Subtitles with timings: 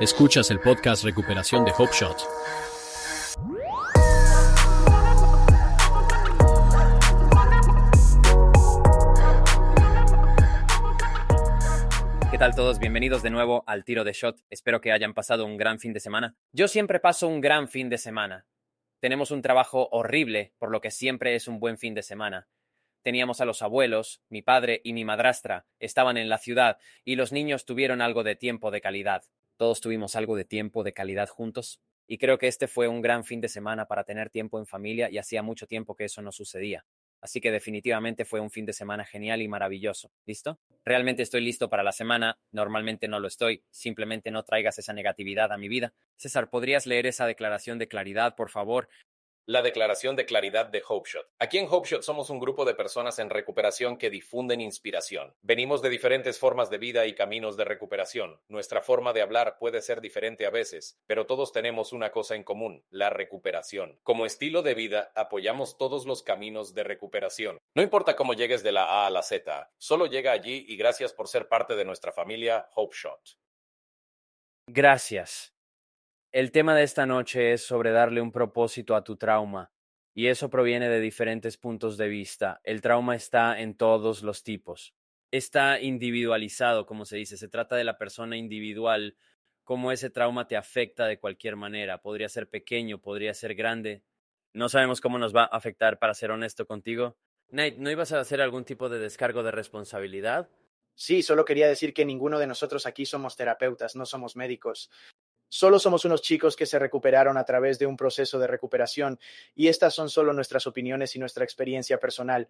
[0.00, 2.16] Escuchas el podcast Recuperación de Hope Shot.
[12.30, 12.78] ¿Qué tal todos?
[12.78, 14.38] Bienvenidos de nuevo al tiro de shot.
[14.50, 16.36] Espero que hayan pasado un gran fin de semana.
[16.52, 18.46] Yo siempre paso un gran fin de semana.
[19.00, 22.46] Tenemos un trabajo horrible, por lo que siempre es un buen fin de semana.
[23.02, 27.32] Teníamos a los abuelos, mi padre y mi madrastra estaban en la ciudad y los
[27.32, 29.24] niños tuvieron algo de tiempo de calidad.
[29.58, 33.24] Todos tuvimos algo de tiempo de calidad juntos y creo que este fue un gran
[33.24, 36.30] fin de semana para tener tiempo en familia y hacía mucho tiempo que eso no
[36.30, 36.86] sucedía.
[37.20, 40.12] Así que definitivamente fue un fin de semana genial y maravilloso.
[40.24, 40.60] ¿Listo?
[40.84, 42.38] Realmente estoy listo para la semana.
[42.52, 43.64] Normalmente no lo estoy.
[43.70, 45.92] Simplemente no traigas esa negatividad a mi vida.
[46.16, 48.88] César, ¿podrías leer esa declaración de claridad, por favor?
[49.48, 51.26] La declaración de claridad de HopeShot.
[51.38, 55.34] Aquí en HopeShot somos un grupo de personas en recuperación que difunden inspiración.
[55.40, 58.38] Venimos de diferentes formas de vida y caminos de recuperación.
[58.48, 62.44] Nuestra forma de hablar puede ser diferente a veces, pero todos tenemos una cosa en
[62.44, 63.98] común, la recuperación.
[64.02, 67.56] Como estilo de vida, apoyamos todos los caminos de recuperación.
[67.74, 71.14] No importa cómo llegues de la A a la Z, solo llega allí y gracias
[71.14, 73.38] por ser parte de nuestra familia HopeShot.
[74.66, 75.57] Gracias.
[76.30, 79.72] El tema de esta noche es sobre darle un propósito a tu trauma,
[80.12, 82.60] y eso proviene de diferentes puntos de vista.
[82.64, 84.94] El trauma está en todos los tipos.
[85.30, 89.16] Está individualizado, como se dice, se trata de la persona individual,
[89.64, 92.02] cómo ese trauma te afecta de cualquier manera.
[92.02, 94.02] Podría ser pequeño, podría ser grande.
[94.52, 97.16] No sabemos cómo nos va a afectar, para ser honesto contigo.
[97.48, 100.50] Nate, ¿no ibas a hacer algún tipo de descargo de responsabilidad?
[100.94, 104.90] Sí, solo quería decir que ninguno de nosotros aquí somos terapeutas, no somos médicos.
[105.48, 109.18] Solo somos unos chicos que se recuperaron a través de un proceso de recuperación
[109.54, 112.48] y estas son solo nuestras opiniones y nuestra experiencia personal.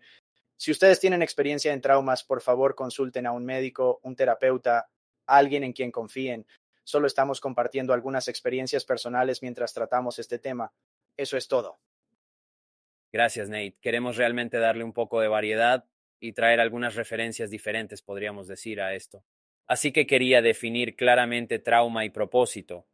[0.57, 4.91] Si ustedes tienen experiencia en traumas, por favor consulten a un médico, un terapeuta,
[5.27, 6.47] alguien en quien confíen.
[6.83, 10.73] Solo estamos compartiendo algunas experiencias personales mientras tratamos este tema.
[11.17, 11.79] Eso es todo.
[13.13, 13.77] Gracias, Nate.
[13.81, 15.85] Queremos realmente darle un poco de variedad
[16.19, 19.23] y traer algunas referencias diferentes, podríamos decir, a esto.
[19.69, 22.87] Así que quería definir claramente trauma y propósito.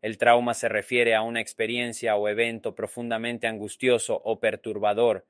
[0.00, 5.26] El trauma se refiere a una experiencia o evento profundamente angustioso o perturbador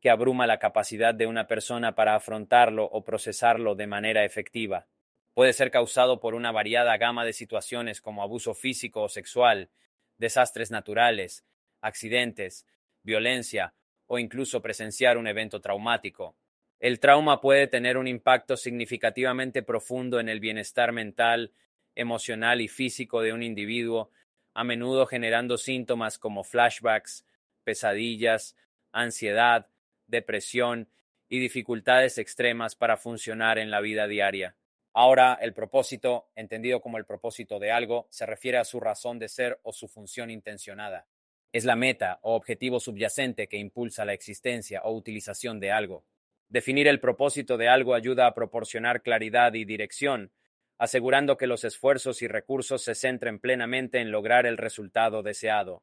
[0.00, 4.86] que abruma la capacidad de una persona para afrontarlo o procesarlo de manera efectiva.
[5.34, 9.70] Puede ser causado por una variada gama de situaciones como abuso físico o sexual,
[10.16, 11.44] desastres naturales,
[11.80, 12.66] accidentes,
[13.02, 13.74] violencia
[14.06, 16.36] o incluso presenciar un evento traumático.
[16.80, 21.52] El trauma puede tener un impacto significativamente profundo en el bienestar mental,
[21.96, 24.10] emocional y físico de un individuo,
[24.54, 27.24] a menudo generando síntomas como flashbacks,
[27.64, 28.56] pesadillas,
[28.92, 29.68] ansiedad,
[30.06, 30.88] depresión
[31.28, 34.56] y dificultades extremas para funcionar en la vida diaria.
[34.92, 39.28] Ahora, el propósito, entendido como el propósito de algo, se refiere a su razón de
[39.28, 41.06] ser o su función intencionada.
[41.52, 46.04] Es la meta o objetivo subyacente que impulsa la existencia o utilización de algo.
[46.48, 50.30] Definir el propósito de algo ayuda a proporcionar claridad y dirección,
[50.78, 55.82] asegurando que los esfuerzos y recursos se centren plenamente en lograr el resultado deseado.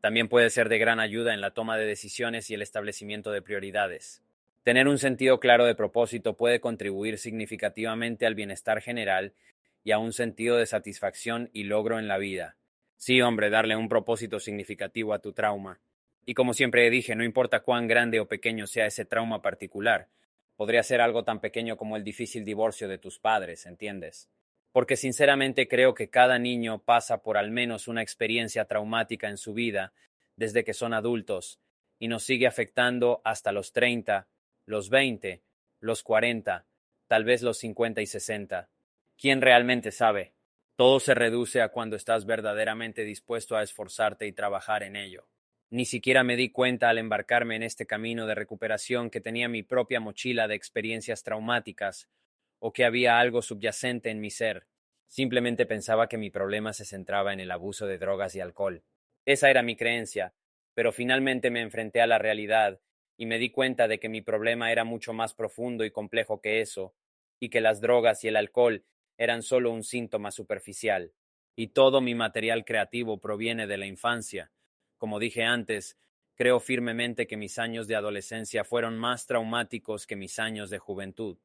[0.00, 3.42] También puede ser de gran ayuda en la toma de decisiones y el establecimiento de
[3.42, 4.22] prioridades.
[4.62, 9.34] Tener un sentido claro de propósito puede contribuir significativamente al bienestar general
[9.84, 12.56] y a un sentido de satisfacción y logro en la vida.
[12.96, 15.78] Sí, hombre, darle un propósito significativo a tu trauma.
[16.28, 20.08] Y como siempre dije, no importa cuán grande o pequeño sea ese trauma particular,
[20.56, 24.28] podría ser algo tan pequeño como el difícil divorcio de tus padres, ¿entiendes?
[24.72, 29.54] Porque sinceramente creo que cada niño pasa por al menos una experiencia traumática en su
[29.54, 29.92] vida
[30.34, 31.60] desde que son adultos
[32.00, 34.26] y nos sigue afectando hasta los 30,
[34.66, 35.44] los 20,
[35.78, 36.66] los 40,
[37.06, 38.68] tal vez los 50 y 60.
[39.16, 40.34] ¿Quién realmente sabe?
[40.74, 45.28] Todo se reduce a cuando estás verdaderamente dispuesto a esforzarte y trabajar en ello.
[45.68, 49.64] Ni siquiera me di cuenta al embarcarme en este camino de recuperación que tenía mi
[49.64, 52.08] propia mochila de experiencias traumáticas
[52.60, 54.68] o que había algo subyacente en mi ser.
[55.08, 58.84] Simplemente pensaba que mi problema se centraba en el abuso de drogas y alcohol.
[59.24, 60.34] Esa era mi creencia,
[60.74, 62.80] pero finalmente me enfrenté a la realidad
[63.16, 66.60] y me di cuenta de que mi problema era mucho más profundo y complejo que
[66.60, 66.94] eso,
[67.40, 68.84] y que las drogas y el alcohol
[69.18, 71.12] eran solo un síntoma superficial.
[71.56, 74.52] Y todo mi material creativo proviene de la infancia,
[74.96, 75.98] como dije antes,
[76.34, 81.38] creo firmemente que mis años de adolescencia fueron más traumáticos que mis años de juventud.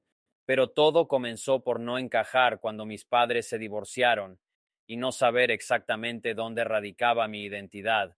[0.45, 4.39] Pero todo comenzó por no encajar cuando mis padres se divorciaron
[4.87, 8.17] y no saber exactamente dónde radicaba mi identidad.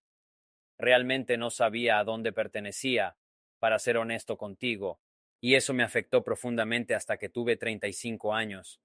[0.78, 3.18] Realmente no sabía a dónde pertenecía,
[3.60, 5.00] para ser honesto contigo,
[5.40, 8.82] y eso me afectó profundamente hasta que tuve 35 años.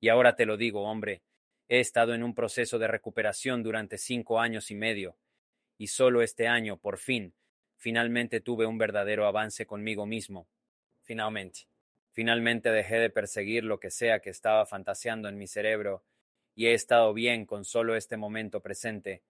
[0.00, 1.22] Y ahora te lo digo, hombre,
[1.70, 5.18] He estado en un proceso de recuperación durante cinco años y medio,
[5.78, 7.34] y solo este año, por fin,
[7.76, 10.48] finalmente tuve un verdadero avance conmigo mismo.
[11.00, 11.68] Finalmente.
[12.10, 16.04] Finalmente dejé de perseguir lo que sea que estaba fantaseando en mi cerebro
[16.54, 19.22] y he estado bien con solo este momento presente.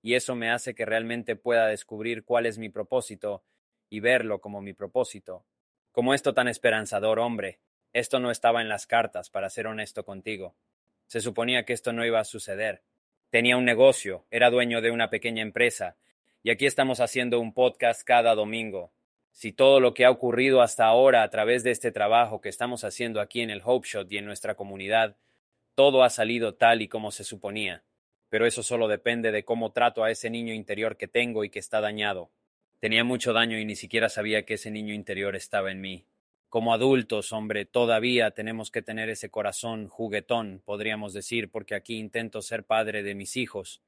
[0.00, 3.44] Y eso me hace que realmente pueda descubrir cuál es mi propósito
[3.90, 5.44] y verlo como mi propósito.
[5.92, 7.60] Como esto tan esperanzador, hombre,
[7.92, 10.56] esto no estaba en las cartas, para ser honesto contigo.
[11.06, 12.82] Se suponía que esto no iba a suceder.
[13.32, 15.96] Tenía un negocio, era dueño de una pequeña empresa,
[16.42, 18.92] y aquí estamos haciendo un podcast cada domingo.
[19.30, 22.84] Si todo lo que ha ocurrido hasta ahora a través de este trabajo que estamos
[22.84, 25.16] haciendo aquí en el Hope Shot y en nuestra comunidad,
[25.74, 27.84] todo ha salido tal y como se suponía.
[28.28, 31.58] Pero eso solo depende de cómo trato a ese niño interior que tengo y que
[31.58, 32.30] está dañado.
[32.80, 36.04] Tenía mucho daño y ni siquiera sabía que ese niño interior estaba en mí
[36.52, 42.42] como adultos, hombre, todavía tenemos que tener ese corazón juguetón, podríamos decir, porque aquí intento
[42.42, 43.80] ser padre de mis hijos.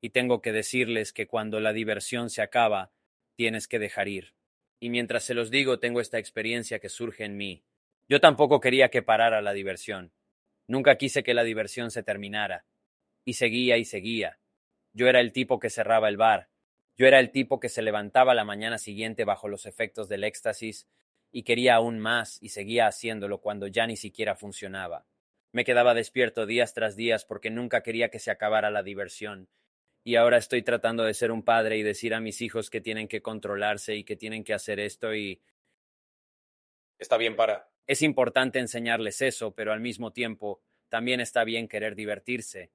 [0.00, 2.92] Y tengo que decirles que cuando la diversión se acaba,
[3.34, 4.34] tienes que dejar ir.
[4.78, 7.64] Y mientras se los digo, tengo esta experiencia que surge en mí.
[8.08, 10.12] Yo tampoco quería que parara la diversión.
[10.68, 12.66] Nunca quise que la diversión se terminara.
[13.24, 14.38] Y seguía y seguía.
[14.92, 16.50] Yo era el tipo que cerraba el bar.
[16.96, 20.86] Yo era el tipo que se levantaba la mañana siguiente bajo los efectos del éxtasis
[21.32, 25.06] y quería aún más y seguía haciéndolo cuando ya ni siquiera funcionaba.
[25.52, 29.48] Me quedaba despierto días tras días porque nunca quería que se acabara la diversión.
[30.04, 33.08] Y ahora estoy tratando de ser un padre y decir a mis hijos que tienen
[33.08, 35.42] que controlarse y que tienen que hacer esto y...
[36.98, 37.70] Está bien para.
[37.86, 42.70] Es importante enseñarles eso, pero al mismo tiempo también está bien querer divertirse.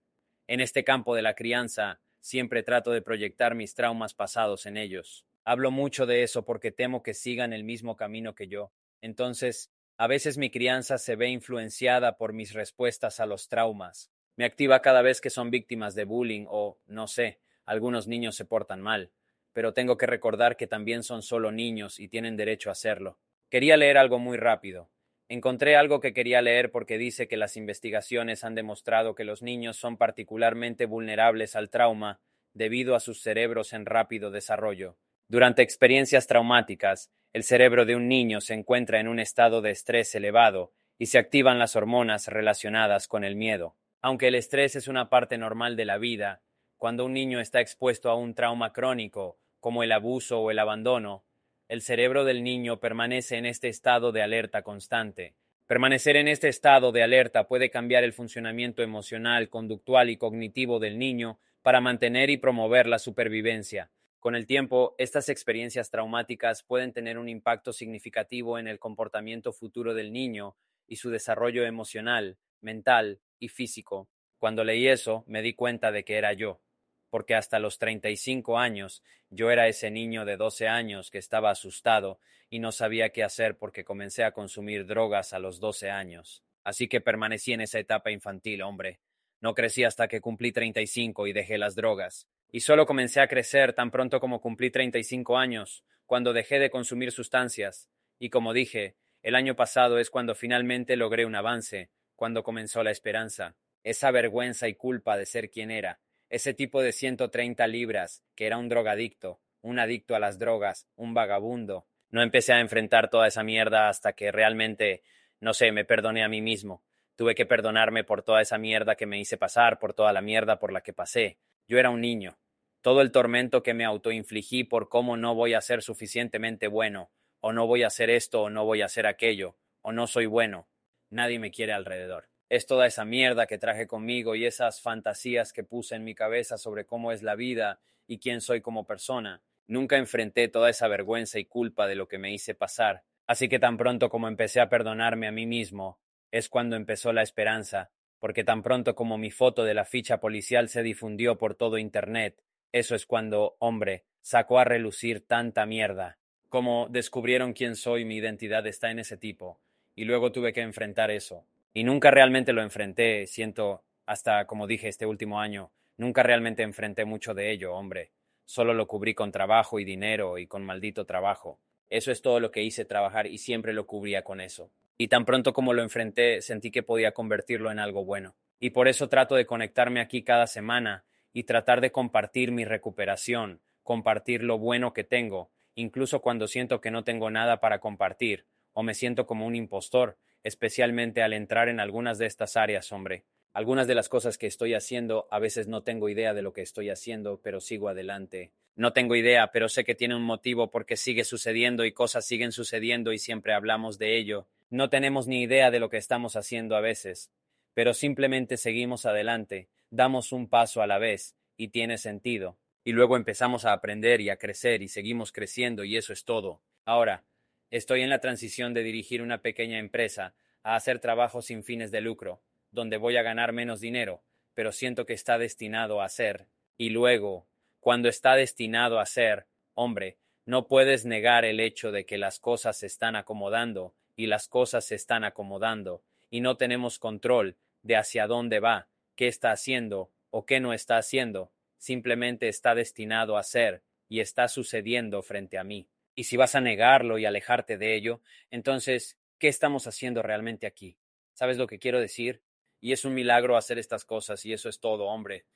[0.47, 5.25] En este campo de la crianza siempre trato de proyectar mis traumas pasados en ellos.
[5.43, 8.71] Hablo mucho de eso porque temo que sigan el mismo camino que yo.
[9.01, 14.11] Entonces, a veces mi crianza se ve influenciada por mis respuestas a los traumas.
[14.35, 18.45] Me activa cada vez que son víctimas de bullying o, no sé, algunos niños se
[18.45, 19.11] portan mal.
[19.53, 23.19] Pero tengo que recordar que también son solo niños y tienen derecho a hacerlo.
[23.49, 24.89] Quería leer algo muy rápido.
[25.27, 29.77] Encontré algo que quería leer porque dice que las investigaciones han demostrado que los niños
[29.77, 32.19] son particularmente vulnerables al trauma
[32.53, 34.97] debido a sus cerebros en rápido desarrollo.
[35.31, 40.13] Durante experiencias traumáticas, el cerebro de un niño se encuentra en un estado de estrés
[40.13, 43.77] elevado y se activan las hormonas relacionadas con el miedo.
[44.01, 46.41] Aunque el estrés es una parte normal de la vida,
[46.75, 51.23] cuando un niño está expuesto a un trauma crónico, como el abuso o el abandono,
[51.69, 55.35] el cerebro del niño permanece en este estado de alerta constante.
[55.65, 60.99] Permanecer en este estado de alerta puede cambiar el funcionamiento emocional, conductual y cognitivo del
[60.99, 63.91] niño para mantener y promover la supervivencia.
[64.21, 69.95] Con el tiempo, estas experiencias traumáticas pueden tener un impacto significativo en el comportamiento futuro
[69.95, 74.09] del niño y su desarrollo emocional, mental y físico.
[74.37, 76.61] Cuando leí eso, me di cuenta de que era yo,
[77.09, 79.01] porque hasta los 35 años
[79.31, 83.57] yo era ese niño de 12 años que estaba asustado y no sabía qué hacer
[83.57, 86.43] porque comencé a consumir drogas a los 12 años.
[86.63, 88.99] Así que permanecí en esa etapa infantil, hombre.
[89.39, 92.27] No crecí hasta que cumplí 35 y dejé las drogas.
[92.51, 97.11] Y solo comencé a crecer tan pronto como cumplí 35 años, cuando dejé de consumir
[97.11, 97.89] sustancias.
[98.19, 102.91] Y como dije, el año pasado es cuando finalmente logré un avance, cuando comenzó la
[102.91, 103.55] esperanza.
[103.83, 108.57] Esa vergüenza y culpa de ser quien era, ese tipo de 130 libras, que era
[108.57, 111.87] un drogadicto, un adicto a las drogas, un vagabundo.
[112.09, 115.03] No empecé a enfrentar toda esa mierda hasta que realmente,
[115.39, 116.83] no sé, me perdoné a mí mismo.
[117.15, 120.59] Tuve que perdonarme por toda esa mierda que me hice pasar, por toda la mierda
[120.59, 121.37] por la que pasé.
[121.71, 122.37] Yo era un niño,
[122.81, 127.53] todo el tormento que me autoinfligí por cómo no voy a ser suficientemente bueno, o
[127.53, 130.67] no voy a hacer esto, o no voy a hacer aquello, o no soy bueno.
[131.09, 132.27] Nadie me quiere alrededor.
[132.49, 136.57] Es toda esa mierda que traje conmigo y esas fantasías que puse en mi cabeza
[136.57, 139.41] sobre cómo es la vida y quién soy como persona.
[139.65, 143.05] Nunca enfrenté toda esa vergüenza y culpa de lo que me hice pasar.
[143.27, 146.01] Así que tan pronto como empecé a perdonarme a mí mismo,
[146.31, 150.69] es cuando empezó la esperanza, porque tan pronto como mi foto de la ficha policial
[150.69, 152.39] se difundió por todo Internet,
[152.71, 156.19] eso es cuando, hombre, sacó a relucir tanta mierda.
[156.47, 159.59] Como descubrieron quién soy, mi identidad está en ese tipo.
[159.95, 161.47] Y luego tuve que enfrentar eso.
[161.73, 167.05] Y nunca realmente lo enfrenté, siento, hasta como dije este último año, nunca realmente enfrenté
[167.05, 168.11] mucho de ello, hombre.
[168.45, 171.59] Solo lo cubrí con trabajo y dinero y con maldito trabajo.
[171.89, 174.69] Eso es todo lo que hice trabajar y siempre lo cubría con eso.
[175.01, 178.35] Y tan pronto como lo enfrenté, sentí que podía convertirlo en algo bueno.
[178.59, 183.61] Y por eso trato de conectarme aquí cada semana y tratar de compartir mi recuperación,
[183.81, 188.83] compartir lo bueno que tengo, incluso cuando siento que no tengo nada para compartir o
[188.83, 193.23] me siento como un impostor, especialmente al entrar en algunas de estas áreas, hombre.
[193.53, 196.61] Algunas de las cosas que estoy haciendo, a veces no tengo idea de lo que
[196.61, 198.51] estoy haciendo, pero sigo adelante.
[198.75, 202.51] No tengo idea, pero sé que tiene un motivo porque sigue sucediendo y cosas siguen
[202.51, 204.45] sucediendo y siempre hablamos de ello.
[204.71, 207.29] No tenemos ni idea de lo que estamos haciendo a veces,
[207.73, 212.57] pero simplemente seguimos adelante, damos un paso a la vez y tiene sentido.
[212.83, 216.63] Y luego empezamos a aprender y a crecer y seguimos creciendo y eso es todo.
[216.85, 217.25] Ahora,
[217.69, 222.01] estoy en la transición de dirigir una pequeña empresa a hacer trabajo sin fines de
[222.01, 224.23] lucro donde voy a ganar menos dinero,
[224.53, 226.47] pero siento que está destinado a ser.
[226.77, 227.47] Y luego,
[227.79, 232.77] cuando está destinado a ser, hombre, no puedes negar el hecho de que las cosas
[232.77, 238.27] se están acomodando y las cosas se están acomodando y no tenemos control de hacia
[238.27, 243.81] dónde va, qué está haciendo o qué no está haciendo, simplemente está destinado a ser
[244.07, 245.89] y está sucediendo frente a mí.
[246.13, 250.99] Y si vas a negarlo y alejarte de ello, entonces, ¿qué estamos haciendo realmente aquí?
[251.33, 252.43] ¿Sabes lo que quiero decir?
[252.79, 255.47] Y es un milagro hacer estas cosas y eso es todo, hombre.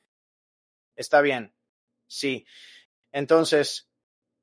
[0.95, 1.53] Está bien.
[2.07, 2.47] Sí.
[3.11, 3.91] Entonces,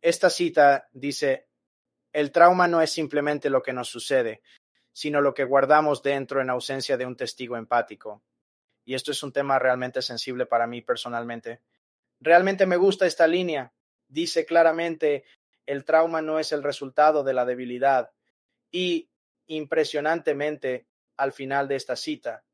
[0.00, 1.48] esta cita dice,
[2.12, 4.42] el trauma no es simplemente lo que nos sucede,
[4.92, 8.22] sino lo que guardamos dentro en ausencia de un testigo empático.
[8.84, 11.60] Y esto es un tema realmente sensible para mí personalmente.
[12.20, 13.72] Realmente me gusta esta línea.
[14.08, 15.24] Dice claramente,
[15.66, 18.10] el trauma no es el resultado de la debilidad.
[18.70, 19.08] Y,
[19.46, 22.44] impresionantemente, al final de esta cita,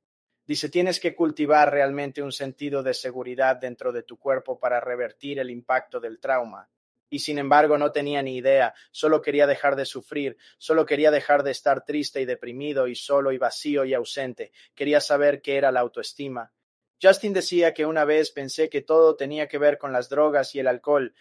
[0.49, 5.39] Dice, tienes que cultivar realmente un sentido de seguridad dentro de tu cuerpo para revertir
[5.39, 6.71] el impacto del trauma.
[7.11, 11.43] Y sin embargo no tenía ni idea, solo quería dejar de sufrir, solo quería dejar
[11.43, 14.53] de estar triste y deprimido y solo y vacío y ausente.
[14.75, 16.53] Quería saber qué era la autoestima.
[17.01, 20.61] Justin decía que una vez pensé que todo tenía que ver con las drogas y
[20.61, 21.15] el alcohol,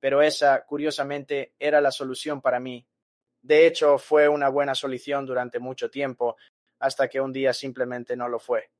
[0.00, 2.86] pero esa, curiosamente, era la solución para mí.
[3.42, 6.36] De hecho, fue una buena solución durante mucho tiempo,
[6.78, 8.70] hasta que un día simplemente no lo fue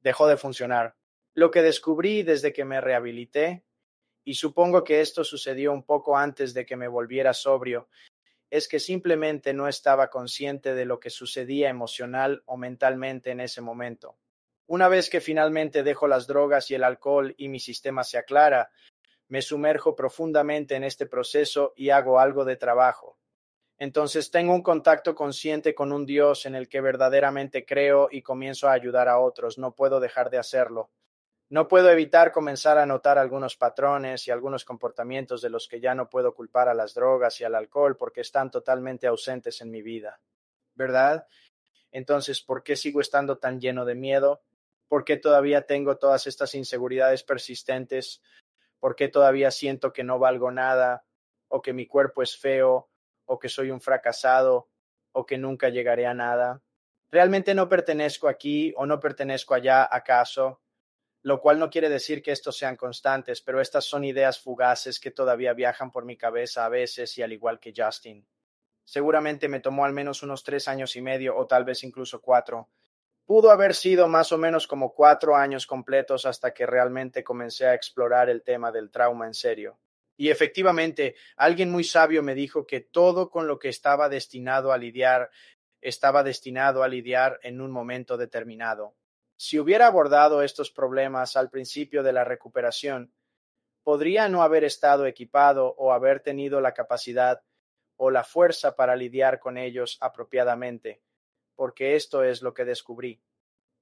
[0.00, 0.96] dejó de funcionar.
[1.34, 3.64] Lo que descubrí desde que me rehabilité,
[4.24, 7.88] y supongo que esto sucedió un poco antes de que me volviera sobrio,
[8.50, 13.60] es que simplemente no estaba consciente de lo que sucedía emocional o mentalmente en ese
[13.60, 14.18] momento.
[14.66, 18.70] Una vez que finalmente dejo las drogas y el alcohol y mi sistema se aclara,
[19.28, 23.18] me sumerjo profundamente en este proceso y hago algo de trabajo.
[23.78, 28.68] Entonces tengo un contacto consciente con un Dios en el que verdaderamente creo y comienzo
[28.68, 29.56] a ayudar a otros.
[29.56, 30.90] No puedo dejar de hacerlo.
[31.50, 35.94] No puedo evitar comenzar a notar algunos patrones y algunos comportamientos de los que ya
[35.94, 39.82] no puedo culpar a las drogas y al alcohol porque están totalmente ausentes en mi
[39.82, 40.20] vida.
[40.74, 41.26] ¿Verdad?
[41.90, 44.42] Entonces, ¿por qué sigo estando tan lleno de miedo?
[44.88, 48.22] ¿Por qué todavía tengo todas estas inseguridades persistentes?
[48.78, 51.04] ¿Por qué todavía siento que no valgo nada?
[51.48, 52.90] ¿O que mi cuerpo es feo?
[53.30, 54.68] o que soy un fracasado
[55.12, 56.62] o que nunca llegaré a nada.
[57.12, 60.60] ¿Realmente no pertenezco aquí o no pertenezco allá acaso?
[61.22, 65.10] Lo cual no quiere decir que estos sean constantes, pero estas son ideas fugaces que
[65.10, 68.26] todavía viajan por mi cabeza a veces y al igual que Justin.
[68.84, 72.68] Seguramente me tomó al menos unos tres años y medio o tal vez incluso cuatro.
[73.24, 77.74] Pudo haber sido más o menos como cuatro años completos hasta que realmente comencé a
[77.74, 79.78] explorar el tema del trauma en serio.
[80.16, 84.78] Y efectivamente, alguien muy sabio me dijo que todo con lo que estaba destinado a
[84.78, 85.30] lidiar
[85.80, 88.96] estaba destinado a lidiar en un momento determinado.
[89.42, 93.10] Si hubiera abordado estos problemas al principio de la recuperación,
[93.82, 97.42] podría no haber estado equipado o haber tenido la capacidad
[97.96, 101.00] o la fuerza para lidiar con ellos apropiadamente,
[101.56, 103.22] porque esto es lo que descubrí.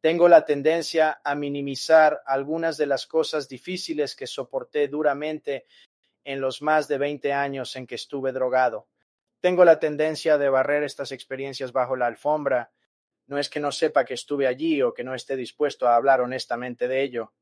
[0.01, 5.67] Tengo la tendencia a minimizar algunas de las cosas difíciles que soporté duramente
[6.23, 8.87] en los más de 20 años en que estuve drogado.
[9.41, 12.71] Tengo la tendencia de barrer estas experiencias bajo la alfombra.
[13.29, 16.21] No es que no sepa que estuve allí o que no esté dispuesto a hablar
[16.21, 17.33] honestamente de ello,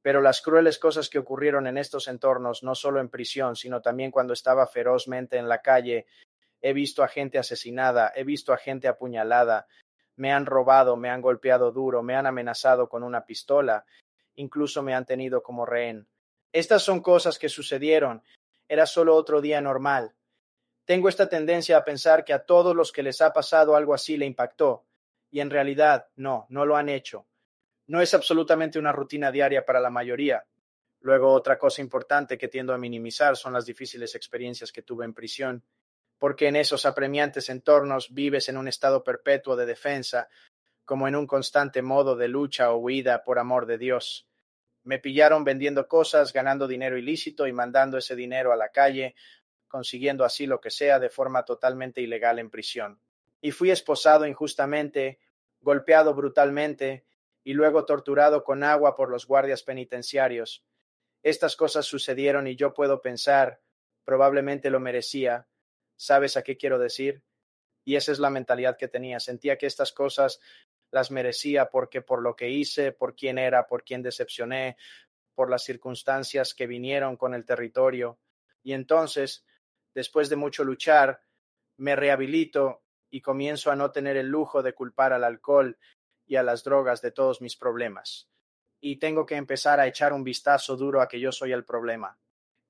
[0.00, 4.10] pero las crueles cosas que ocurrieron en estos entornos, no solo en prisión, sino también
[4.10, 6.06] cuando estaba ferozmente en la calle,
[6.60, 9.66] he visto a gente asesinada, he visto a gente apuñalada,
[10.16, 13.84] me han robado, me han golpeado duro, me han amenazado con una pistola,
[14.34, 16.06] incluso me han tenido como rehén.
[16.52, 18.22] Estas son cosas que sucedieron.
[18.68, 20.14] Era solo otro día normal.
[20.84, 24.16] Tengo esta tendencia a pensar que a todos los que les ha pasado algo así
[24.16, 24.84] le impactó.
[25.32, 27.26] Y en realidad, no, no lo han hecho.
[27.88, 30.44] No es absolutamente una rutina diaria para la mayoría.
[31.00, 35.14] Luego, otra cosa importante que tiendo a minimizar son las difíciles experiencias que tuve en
[35.14, 35.64] prisión,
[36.18, 40.28] porque en esos apremiantes entornos vives en un estado perpetuo de defensa,
[40.84, 44.28] como en un constante modo de lucha o huida por amor de Dios.
[44.84, 49.14] Me pillaron vendiendo cosas, ganando dinero ilícito y mandando ese dinero a la calle,
[49.66, 53.00] consiguiendo así lo que sea de forma totalmente ilegal en prisión.
[53.42, 55.18] Y fui esposado injustamente,
[55.60, 57.04] golpeado brutalmente,
[57.44, 60.64] y luego torturado con agua por los guardias penitenciarios.
[61.22, 63.60] Estas cosas sucedieron y yo puedo pensar,
[64.04, 65.46] probablemente lo merecía.
[65.96, 67.22] ¿Sabes a qué quiero decir?
[67.84, 69.20] Y esa es la mentalidad que tenía.
[69.20, 70.40] Sentía que estas cosas
[70.90, 74.76] las merecía porque por lo que hice, por quién era, por quién decepcioné,
[75.34, 78.18] por las circunstancias que vinieron con el territorio.
[78.62, 79.44] Y entonces,
[79.94, 81.22] después de mucho luchar,
[81.76, 85.78] me rehabilito y comienzo a no tener el lujo de culpar al alcohol
[86.26, 88.28] y a las drogas de todos mis problemas.
[88.80, 92.18] Y tengo que empezar a echar un vistazo duro a que yo soy el problema.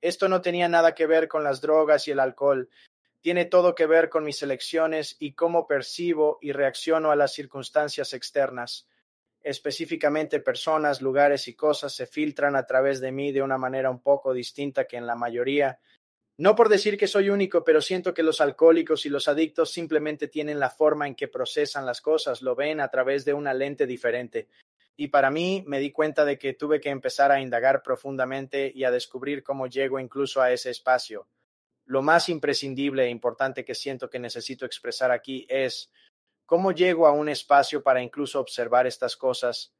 [0.00, 2.68] Esto no tenía nada que ver con las drogas y el alcohol,
[3.22, 8.12] tiene todo que ver con mis elecciones y cómo percibo y reacciono a las circunstancias
[8.14, 8.88] externas.
[9.40, 14.02] Específicamente personas, lugares y cosas se filtran a través de mí de una manera un
[14.02, 15.78] poco distinta que en la mayoría.
[16.38, 20.28] No por decir que soy único, pero siento que los alcohólicos y los adictos simplemente
[20.28, 23.86] tienen la forma en que procesan las cosas, lo ven a través de una lente
[23.86, 24.48] diferente.
[24.96, 28.84] Y para mí me di cuenta de que tuve que empezar a indagar profundamente y
[28.84, 31.28] a descubrir cómo llego incluso a ese espacio
[31.86, 35.90] lo más imprescindible e importante que siento que necesito expresar aquí es
[36.46, 39.74] cómo llego a un espacio para incluso observar estas cosas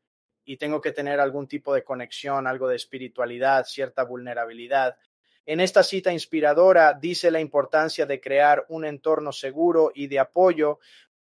[0.44, 4.98] y tengo que tener algún tipo de conexión, algo de espiritualidad, cierta vulnerabilidad.
[5.44, 10.78] En esta cita inspiradora dice la importancia de crear un entorno seguro y de apoyo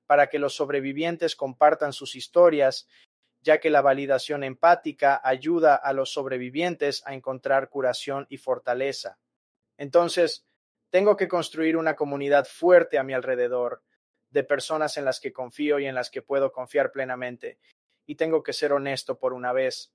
[0.06, 2.88] para que los sobrevivientes compartan sus historias,
[3.42, 9.18] ya que la validación empática ayuda a los sobrevivientes a encontrar curación y fortaleza.
[9.76, 10.46] Entonces,
[10.90, 13.82] tengo que construir una comunidad fuerte a mi alrededor,
[14.30, 17.58] de personas en las que confío y en las que puedo confiar plenamente.
[18.06, 19.92] Y tengo que ser honesto por una vez.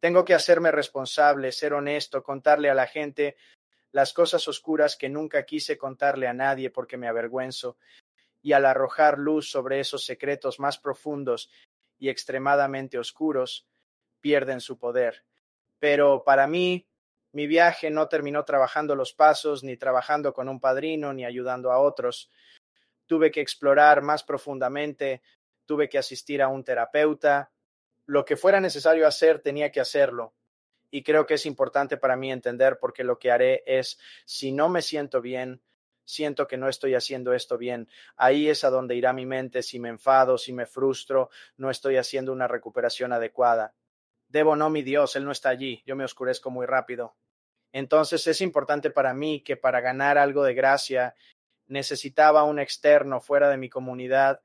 [0.00, 3.36] Tengo que hacerme responsable, ser honesto, contarle a la gente
[3.94, 7.78] las cosas oscuras que nunca quise contarle a nadie porque me avergüenzo,
[8.42, 11.48] y al arrojar luz sobre esos secretos más profundos
[12.00, 13.68] y extremadamente oscuros,
[14.20, 15.24] pierden su poder.
[15.78, 16.88] Pero para mí,
[17.32, 21.78] mi viaje no terminó trabajando los pasos, ni trabajando con un padrino, ni ayudando a
[21.78, 22.32] otros.
[23.06, 25.22] Tuve que explorar más profundamente,
[25.66, 27.52] tuve que asistir a un terapeuta.
[28.06, 30.34] Lo que fuera necesario hacer, tenía que hacerlo.
[30.94, 34.68] Y creo que es importante para mí entender porque lo que haré es, si no
[34.68, 35.60] me siento bien,
[36.04, 37.88] siento que no estoy haciendo esto bien.
[38.14, 41.96] Ahí es a donde irá mi mente si me enfado, si me frustro, no estoy
[41.96, 43.74] haciendo una recuperación adecuada.
[44.28, 47.16] Debo no, mi Dios, Él no está allí, yo me oscurezco muy rápido.
[47.72, 51.16] Entonces es importante para mí que para ganar algo de gracia
[51.66, 54.42] necesitaba un externo fuera de mi comunidad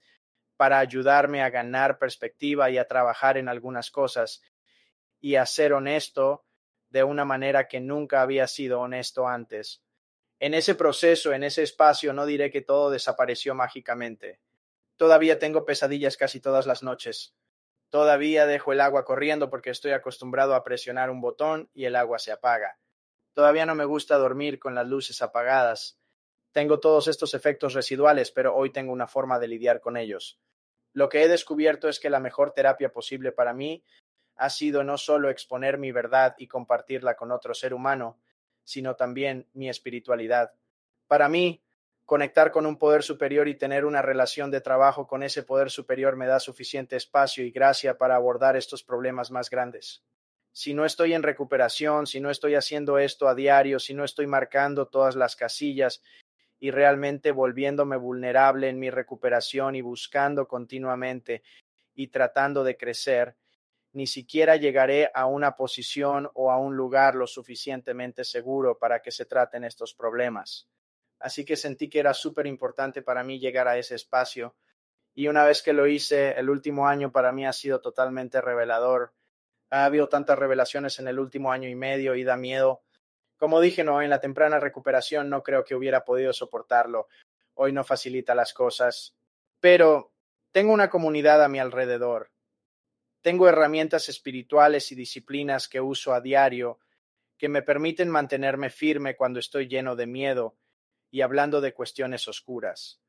[0.57, 4.41] para ayudarme a ganar perspectiva y a trabajar en algunas cosas
[5.19, 6.45] y a ser honesto
[6.89, 9.81] de una manera que nunca había sido honesto antes.
[10.39, 14.39] En ese proceso, en ese espacio, no diré que todo desapareció mágicamente.
[14.95, 17.35] Todavía tengo pesadillas casi todas las noches.
[17.89, 22.19] Todavía dejo el agua corriendo porque estoy acostumbrado a presionar un botón y el agua
[22.19, 22.79] se apaga.
[23.33, 25.99] Todavía no me gusta dormir con las luces apagadas.
[26.51, 30.39] Tengo todos estos efectos residuales, pero hoy tengo una forma de lidiar con ellos.
[30.93, 33.83] Lo que he descubierto es que la mejor terapia posible para mí
[34.39, 38.19] ha sido no solo exponer mi verdad y compartirla con otro ser humano,
[38.63, 40.53] sino también mi espiritualidad.
[41.07, 41.61] Para mí,
[42.05, 46.15] conectar con un poder superior y tener una relación de trabajo con ese poder superior
[46.15, 50.03] me da suficiente espacio y gracia para abordar estos problemas más grandes
[50.51, 54.27] si no estoy en recuperación, si no estoy haciendo esto a diario, si no estoy
[54.27, 56.01] marcando todas las casillas
[56.59, 61.43] y realmente volviéndome vulnerable en mi recuperación y buscando continuamente
[61.95, 63.35] y tratando de crecer,
[63.93, 69.11] ni siquiera llegaré a una posición o a un lugar lo suficientemente seguro para que
[69.11, 70.67] se traten estos problemas.
[71.19, 74.55] Así que sentí que era súper importante para mí llegar a ese espacio
[75.13, 79.13] y una vez que lo hice, el último año para mí ha sido totalmente revelador
[79.71, 82.81] ha habido tantas revelaciones en el último año y medio y da miedo.
[83.37, 87.07] Como dije, no, en la temprana recuperación no creo que hubiera podido soportarlo.
[87.53, 89.15] Hoy no facilita las cosas.
[89.59, 90.11] Pero
[90.51, 92.31] tengo una comunidad a mi alrededor.
[93.21, 96.79] Tengo herramientas espirituales y disciplinas que uso a diario
[97.37, 100.57] que me permiten mantenerme firme cuando estoy lleno de miedo
[101.09, 103.01] y hablando de cuestiones oscuras.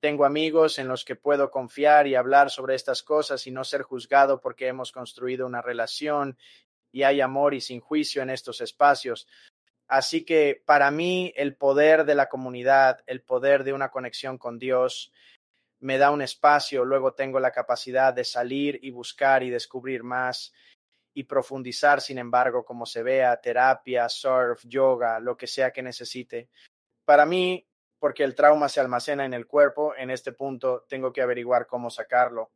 [0.00, 3.82] Tengo amigos en los que puedo confiar y hablar sobre estas cosas y no ser
[3.82, 6.38] juzgado porque hemos construido una relación
[6.92, 9.26] y hay amor y sin juicio en estos espacios.
[9.88, 14.58] Así que para mí el poder de la comunidad, el poder de una conexión con
[14.58, 15.12] Dios,
[15.80, 20.52] me da un espacio, luego tengo la capacidad de salir y buscar y descubrir más
[21.14, 26.48] y profundizar, sin embargo, como se vea, terapia, surf, yoga, lo que sea que necesite.
[27.04, 27.66] Para mí,
[27.98, 31.90] porque el trauma se almacena en el cuerpo, en este punto tengo que averiguar cómo
[31.90, 32.52] sacarlo.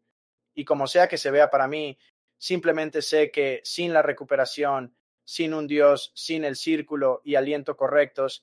[0.54, 1.98] Y como sea que se vea para mí,
[2.42, 8.42] Simplemente sé que sin la recuperación, sin un Dios, sin el círculo y aliento correctos,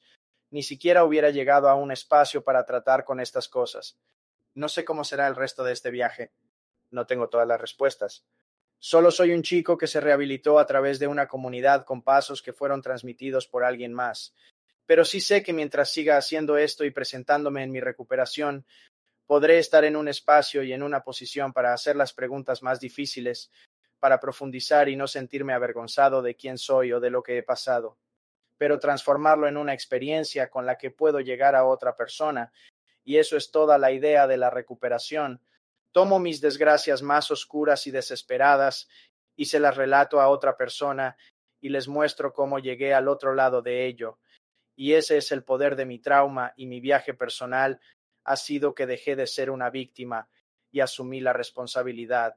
[0.52, 4.00] ni siquiera hubiera llegado a un espacio para tratar con estas cosas.
[4.60, 6.34] No sé cómo será el resto de este viaje.
[6.92, 8.26] No tengo todas las respuestas.
[8.78, 12.52] Solo soy un chico que se rehabilitó a través de una comunidad con pasos que
[12.52, 14.36] fueron transmitidos por alguien más.
[14.86, 18.66] Pero sí sé que mientras siga haciendo esto y presentándome en mi recuperación,
[19.26, 23.50] podré estar en un espacio y en una posición para hacer las preguntas más difíciles,
[23.98, 27.98] para profundizar y no sentirme avergonzado de quién soy o de lo que he pasado,
[28.58, 32.52] pero transformarlo en una experiencia con la que puedo llegar a otra persona.
[33.04, 35.42] Y eso es toda la idea de la recuperación.
[35.92, 38.88] Tomo mis desgracias más oscuras y desesperadas
[39.36, 41.18] y se las relato a otra persona
[41.62, 44.20] y les muestro cómo llegué al otro lado de ello.
[44.76, 47.80] Y ese es el poder de mi trauma y mi viaje personal
[48.24, 50.30] ha sido que dejé de ser una víctima
[50.72, 52.36] y asumí la responsabilidad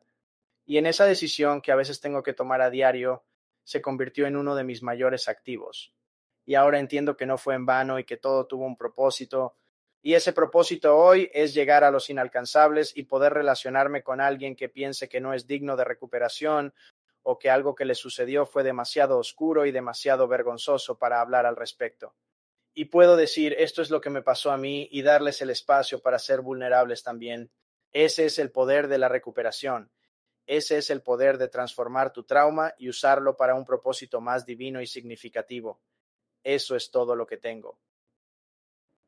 [0.64, 3.24] y en esa decisión que a veces tengo que tomar a diario,
[3.64, 5.92] se convirtió en uno de mis mayores activos.
[6.44, 9.56] Y ahora entiendo que no fue en vano y que todo tuvo un propósito.
[10.02, 14.68] Y ese propósito hoy es llegar a los inalcanzables y poder relacionarme con alguien que
[14.68, 16.74] piense que no es digno de recuperación
[17.22, 21.56] o que algo que le sucedió fue demasiado oscuro y demasiado vergonzoso para hablar al
[21.56, 22.16] respecto.
[22.74, 26.02] Y puedo decir, esto es lo que me pasó a mí y darles el espacio
[26.02, 27.52] para ser vulnerables también.
[27.92, 29.92] Ese es el poder de la recuperación
[30.46, 34.80] ese es el poder de transformar tu trauma y usarlo para un propósito más divino
[34.80, 35.80] y significativo.
[36.42, 37.78] Eso es todo lo que tengo.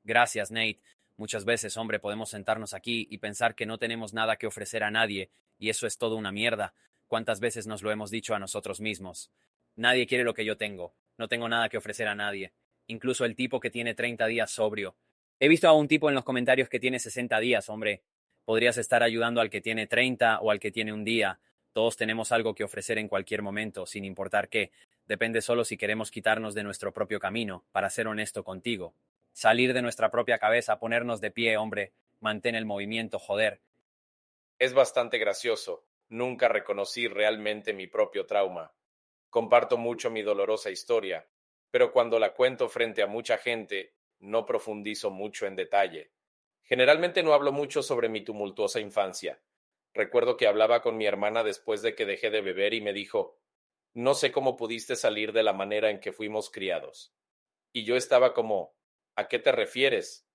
[0.05, 0.81] Gracias, Nate.
[1.17, 4.90] Muchas veces, hombre, podemos sentarnos aquí y pensar que no tenemos nada que ofrecer a
[4.90, 6.75] nadie, y eso es todo una mierda.
[7.07, 9.31] ¿Cuántas veces nos lo hemos dicho a nosotros mismos?
[9.77, 10.95] Nadie quiere lo que yo tengo.
[11.17, 12.53] No tengo nada que ofrecer a nadie.
[12.87, 14.97] Incluso el tipo que tiene 30 días sobrio.
[15.40, 18.03] He visto a un tipo en los comentarios que tiene 60 días, hombre.
[18.45, 21.40] Podrías estar ayudando al que tiene 30 o al que tiene un día.
[21.73, 24.71] Todos tenemos algo que ofrecer en cualquier momento, sin importar qué.
[25.07, 28.95] Depende solo si queremos quitarnos de nuestro propio camino, para ser honesto contigo.
[29.35, 31.92] Salir de nuestra propia cabeza, ponernos de pie, hombre.
[32.20, 33.61] Mantén el movimiento, joder.
[34.61, 35.85] Es bastante gracioso.
[36.09, 38.73] Nunca reconocí realmente mi propio trauma.
[39.31, 41.27] Comparto mucho mi dolorosa historia,
[41.73, 46.12] pero cuando la cuento frente a mucha gente, no profundizo mucho en detalle.
[46.62, 49.42] Generalmente no hablo mucho sobre mi tumultuosa infancia.
[49.92, 53.37] Recuerdo que hablaba con mi hermana después de que dejé de beber y me dijo,
[53.94, 57.12] no sé cómo pudiste salir de la manera en que fuimos criados.
[57.73, 58.77] Y yo estaba como,
[59.16, 60.29] ¿a qué te refieres?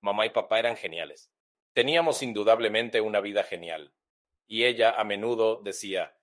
[0.00, 1.32] Mamá y papá eran geniales.
[1.72, 3.94] Teníamos indudablemente una vida genial.
[4.46, 6.16] Y ella a menudo decía,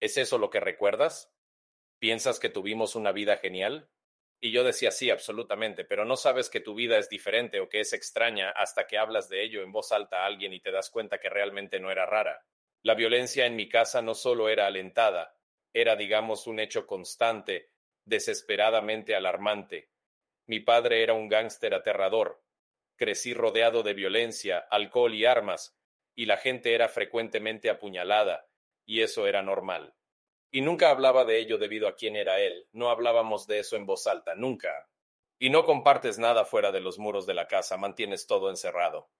[0.00, 1.32] ¿es eso lo que recuerdas?
[1.98, 3.90] ¿Piensas que tuvimos una vida genial?
[4.40, 7.80] Y yo decía, sí, absolutamente, pero no sabes que tu vida es diferente o que
[7.80, 10.90] es extraña hasta que hablas de ello en voz alta a alguien y te das
[10.90, 12.46] cuenta que realmente no era rara.
[12.82, 15.36] La violencia en mi casa no solo era alentada,
[15.72, 17.72] era, digamos, un hecho constante,
[18.04, 19.90] desesperadamente alarmante.
[20.48, 22.42] Mi padre era un gángster aterrador.
[22.96, 25.78] Crecí rodeado de violencia, alcohol y armas,
[26.14, 28.48] y la gente era frecuentemente apuñalada,
[28.86, 29.94] y eso era normal.
[30.50, 32.66] Y nunca hablaba de ello debido a quién era él.
[32.72, 34.88] No hablábamos de eso en voz alta, nunca.
[35.38, 39.10] Y no compartes nada fuera de los muros de la casa, mantienes todo encerrado.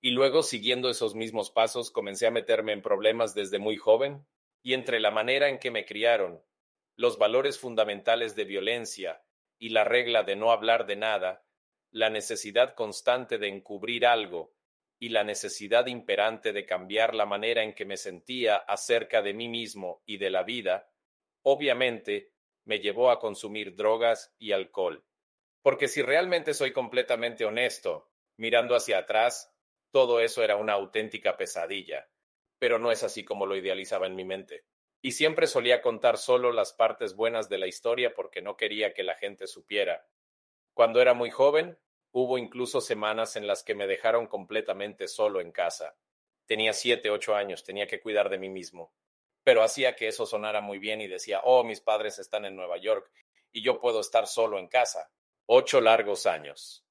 [0.00, 4.26] Y luego, siguiendo esos mismos pasos, comencé a meterme en problemas desde muy joven,
[4.62, 6.42] y entre la manera en que me criaron,
[6.96, 9.22] los valores fundamentales de violencia
[9.58, 11.44] y la regla de no hablar de nada,
[11.90, 14.54] la necesidad constante de encubrir algo
[14.98, 19.48] y la necesidad imperante de cambiar la manera en que me sentía acerca de mí
[19.48, 20.90] mismo y de la vida,
[21.42, 22.32] obviamente
[22.64, 25.04] me llevó a consumir drogas y alcohol.
[25.62, 29.54] Porque si realmente soy completamente honesto, mirando hacia atrás,
[29.90, 32.08] todo eso era una auténtica pesadilla,
[32.58, 34.64] pero no es así como lo idealizaba en mi mente.
[35.00, 39.02] Y siempre solía contar solo las partes buenas de la historia porque no quería que
[39.02, 40.06] la gente supiera.
[40.74, 41.78] Cuando era muy joven,
[42.10, 45.96] Hubo incluso semanas en las que me dejaron completamente solo en casa.
[46.46, 48.94] Tenía siete, ocho años, tenía que cuidar de mí mismo.
[49.44, 52.78] Pero hacía que eso sonara muy bien y decía, oh, mis padres están en Nueva
[52.78, 53.10] York
[53.52, 55.10] y yo puedo estar solo en casa.
[55.46, 56.84] Ocho largos años.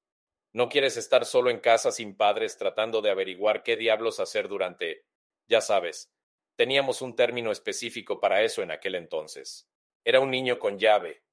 [0.53, 5.05] ¿No quieres estar solo en casa sin padres tratando de averiguar qué diablos hacer durante...
[5.47, 6.11] Ya sabes,
[6.57, 9.69] teníamos un término específico para eso en aquel entonces.
[10.03, 11.23] Era un niño con llave.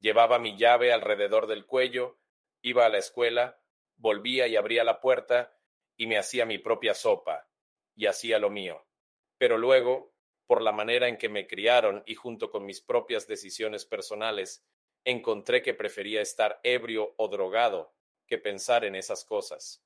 [0.00, 2.18] Llevaba mi llave alrededor del cuello
[2.64, 3.60] Iba a la escuela,
[3.96, 5.58] volvía y abría la puerta
[5.96, 7.50] y me hacía mi propia sopa,
[7.96, 8.86] y hacía lo mío.
[9.36, 10.14] Pero luego,
[10.46, 14.64] por la manera en que me criaron y junto con mis propias decisiones personales,
[15.04, 17.96] encontré que prefería estar ebrio o drogado
[18.28, 19.84] que pensar en esas cosas.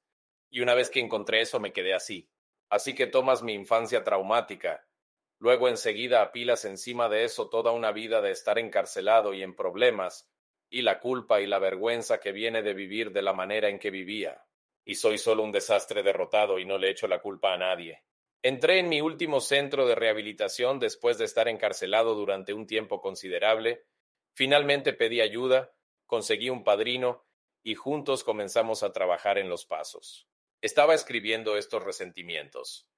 [0.50, 2.28] Y una vez que encontré eso me quedé así.
[2.68, 4.86] Así que tomas mi infancia traumática,
[5.38, 10.30] Luego enseguida apilas encima de eso toda una vida de estar encarcelado y en problemas,
[10.70, 13.90] y la culpa y la vergüenza que viene de vivir de la manera en que
[13.90, 14.44] vivía.
[14.84, 18.02] Y soy solo un desastre derrotado y no le echo la culpa a nadie.
[18.42, 23.84] Entré en mi último centro de rehabilitación después de estar encarcelado durante un tiempo considerable.
[24.34, 25.74] Finalmente pedí ayuda,
[26.06, 27.26] conseguí un padrino
[27.62, 30.28] y juntos comenzamos a trabajar en los pasos.
[30.62, 32.88] Estaba escribiendo estos resentimientos,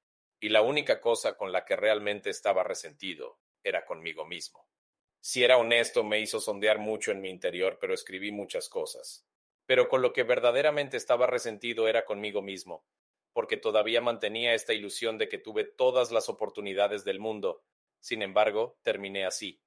[0.41, 4.69] y la única cosa con la que realmente estaba resentido era conmigo mismo.
[5.21, 9.27] Si era honesto, me hizo sondear mucho en mi interior, pero escribí muchas cosas.
[9.67, 12.87] Pero con lo que verdaderamente estaba resentido era conmigo mismo,
[13.33, 17.65] porque todavía mantenía esta ilusión de que tuve todas las oportunidades del mundo.
[18.01, 19.61] Sin embargo, terminé así.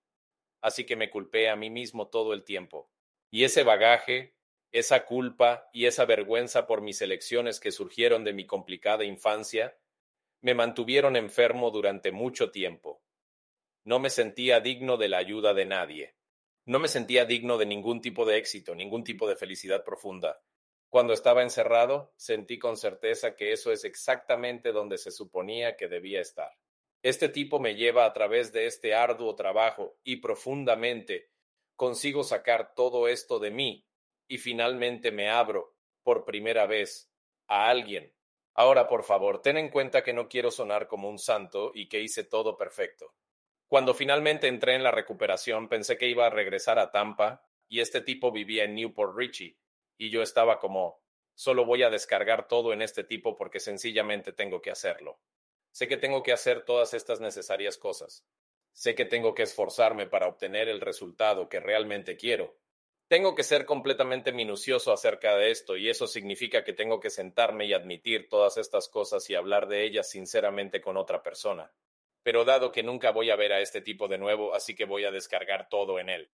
[0.62, 2.90] Así que me culpé a mí mismo todo el tiempo.
[3.30, 4.36] Y ese bagaje,
[4.72, 9.78] esa culpa y esa vergüenza por mis elecciones que surgieron de mi complicada infancia,
[10.42, 13.04] me mantuvieron enfermo durante mucho tiempo.
[13.84, 16.16] No me sentía digno de la ayuda de nadie.
[16.66, 20.42] No me sentía digno de ningún tipo de éxito, ningún tipo de felicidad profunda.
[20.90, 26.22] Cuando estaba encerrado, sentí con certeza que eso es exactamente donde se suponía que debía
[26.22, 26.52] estar.
[27.02, 31.32] Este tipo me lleva a través de este arduo trabajo y profundamente
[31.76, 33.88] consigo sacar todo esto de mí
[34.32, 37.12] y finalmente me abro, por primera vez,
[37.48, 38.16] a alguien.
[38.54, 42.00] Ahora, por favor, ten en cuenta que no quiero sonar como un santo y que
[42.00, 43.14] hice todo perfecto.
[43.68, 48.00] Cuando finalmente entré en la recuperación, pensé que iba a regresar a Tampa y este
[48.00, 49.58] tipo vivía en Newport Richie
[49.98, 51.04] y yo estaba como,
[51.36, 55.20] solo voy a descargar todo en este tipo porque sencillamente tengo que hacerlo.
[55.72, 58.26] Sé que tengo que hacer todas estas necesarias cosas.
[58.72, 62.61] Sé que tengo que esforzarme para obtener el resultado que realmente quiero.
[63.12, 67.66] Tengo que ser completamente minucioso acerca de esto y eso significa que tengo que sentarme
[67.66, 71.72] y admitir todas estas cosas y hablar de ellas sinceramente con otra persona
[72.24, 75.06] pero dado que nunca voy a ver a este tipo de nuevo, así que voy
[75.06, 76.32] a descargar todo en él.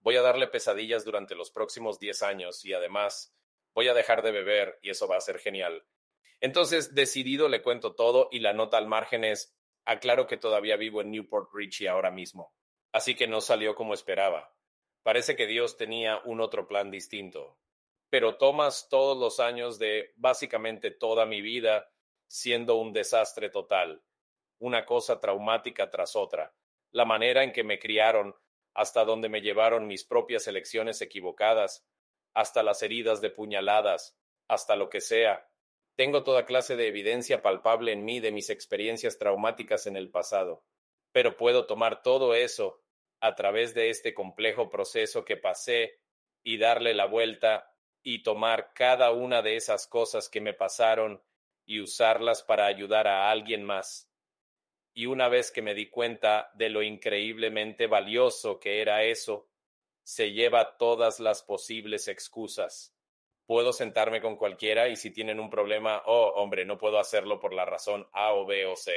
[0.00, 3.34] Voy a darle pesadillas durante los próximos diez años y además
[3.72, 5.84] voy a dejar de beber y eso va a ser genial.
[6.40, 11.00] Entonces, decidido, le cuento todo y la nota al margen es, aclaro que todavía vivo
[11.00, 12.54] en Newport Richie ahora mismo.
[12.92, 14.54] Así que no salió como esperaba.
[15.02, 17.58] Parece que Dios tenía un otro plan distinto.
[18.10, 21.90] Pero tomas todos los años de básicamente toda mi vida
[22.26, 24.02] siendo un desastre total
[24.60, 26.54] una cosa traumática tras otra,
[26.92, 28.36] la manera en que me criaron,
[28.74, 31.86] hasta donde me llevaron mis propias elecciones equivocadas,
[32.34, 35.48] hasta las heridas de puñaladas, hasta lo que sea.
[35.96, 40.62] Tengo toda clase de evidencia palpable en mí de mis experiencias traumáticas en el pasado,
[41.10, 42.82] pero puedo tomar todo eso
[43.20, 46.00] a través de este complejo proceso que pasé
[46.42, 51.22] y darle la vuelta y tomar cada una de esas cosas que me pasaron
[51.66, 54.10] y usarlas para ayudar a alguien más
[54.94, 59.48] y una vez que me di cuenta de lo increíblemente valioso que era eso,
[60.02, 62.96] se lleva todas las posibles excusas.
[63.46, 67.52] Puedo sentarme con cualquiera y si tienen un problema, oh, hombre, no puedo hacerlo por
[67.52, 68.92] la razón A o B o C.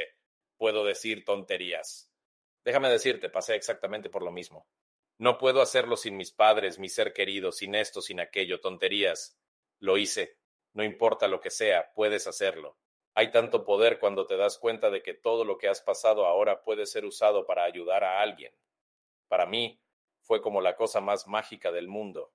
[0.56, 2.13] Puedo decir tonterías.
[2.64, 4.66] Déjame decirte, pasé exactamente por lo mismo.
[5.18, 9.38] No puedo hacerlo sin mis padres, mi ser querido, sin esto, sin aquello, tonterías.
[9.78, 10.38] Lo hice.
[10.72, 12.78] No importa lo que sea, puedes hacerlo.
[13.14, 16.64] Hay tanto poder cuando te das cuenta de que todo lo que has pasado ahora
[16.64, 18.52] puede ser usado para ayudar a alguien.
[19.28, 19.80] Para mí,
[20.20, 22.32] fue como la cosa más mágica del mundo,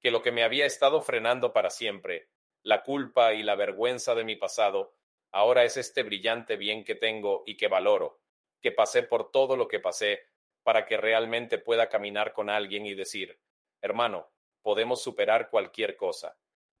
[0.00, 2.30] que lo que me había estado frenando para siempre,
[2.62, 4.96] la culpa y la vergüenza de mi pasado,
[5.30, 8.20] ahora es este brillante bien que tengo y que valoro,
[8.60, 10.20] que pasé por todo lo que pasé
[10.62, 13.38] para que realmente pueda caminar con alguien y decir,
[13.80, 16.36] hermano, podemos superar cualquier cosa,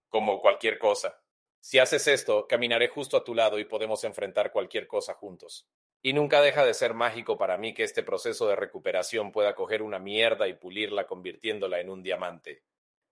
[0.08, 1.22] como cualquier cosa.
[1.60, 5.68] Si haces esto, caminaré justo a tu lado y podemos enfrentar cualquier cosa juntos.
[6.02, 9.82] Y nunca deja de ser mágico para mí que este proceso de recuperación pueda coger
[9.82, 12.64] una mierda y pulirla convirtiéndola en un diamante.